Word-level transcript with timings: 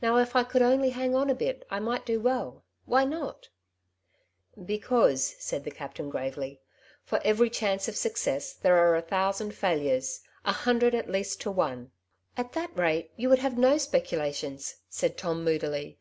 Now 0.00 0.16
if 0.18 0.36
I 0.36 0.44
could 0.44 0.62
only 0.62 0.90
hang 0.90 1.16
on 1.16 1.28
a 1.28 1.34
bit 1.34 1.66
I 1.72 1.80
might 1.80 2.06
do 2.06 2.20
well; 2.20 2.62
why 2.84 3.04
not?" 3.04 3.48
Tom's 4.54 4.58
A 4.58 4.58
dvice. 4.58 4.58
1 4.58 4.66
5 4.66 4.70
S'' 4.70 4.78
Because/' 4.78 5.40
said 5.40 5.64
the 5.64 5.70
captain 5.72 6.08
gravely,'' 6.08 6.60
for 7.04 7.20
ovory 7.26 7.50
chance 7.50 7.88
of 7.88 7.96
success 7.96 8.52
there 8.52 8.76
are 8.76 8.94
a 8.94 9.02
thousand 9.02 9.50
fuiluroM— 9.54 10.20
a 10.44 10.52
hundred 10.52 10.94
at 10.94 11.10
least 11.10 11.40
to 11.40 11.50
one/' 11.50 11.90
''At 12.38 12.52
that 12.52 12.78
rate 12.78 13.10
you 13.16 13.28
would 13.28 13.40
have 13.40 13.58
no 13.58 13.74
spoculationH/' 13.74 14.76
said 14.88 15.18
Tom 15.18 15.42
moodily. 15.42 15.98